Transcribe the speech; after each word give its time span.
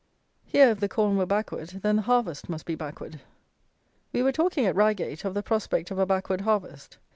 Here, 0.47 0.69
if 0.71 0.79
the 0.79 0.89
corn 0.89 1.15
were 1.15 1.27
backward, 1.27 1.69
then 1.83 1.97
the 1.97 2.01
harvest 2.01 2.49
must 2.49 2.65
be 2.65 2.73
backward. 2.73 3.21
We 4.11 4.23
were 4.23 4.31
talking 4.31 4.65
at 4.65 4.75
Reigate 4.75 5.25
of 5.25 5.35
the 5.35 5.43
prospect 5.43 5.91
of 5.91 5.99
a 5.99 6.07
backward 6.07 6.41
harvest. 6.41 6.97